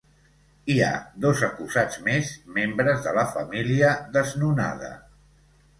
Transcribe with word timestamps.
Hi 0.75 0.77
ha 0.85 0.93
dos 1.25 1.43
acusats 1.47 1.99
més, 2.09 2.33
membres 2.57 3.07
de 3.07 3.15
la 3.19 3.27
família 3.39 3.95
desnonada. 4.19 4.93